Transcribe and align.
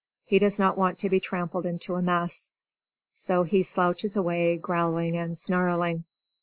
He 0.25 0.39
does 0.39 0.57
not 0.57 0.79
want 0.79 0.97
to 0.97 1.11
be 1.11 1.19
trampled 1.19 1.63
into 1.67 1.93
a 1.93 2.01
mess. 2.01 2.49
So 3.13 3.43
he 3.43 3.61
slouches 3.61 4.15
away, 4.17 4.57
growling 4.57 5.15
and 5.15 5.37
snarling. 5.37 6.05